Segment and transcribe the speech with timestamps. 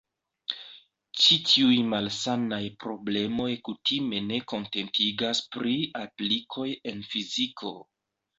[1.23, 7.77] Ĉi tiuj "malsanaj" problemoj kutime ne kontentigas pri aplikoj en fiziko.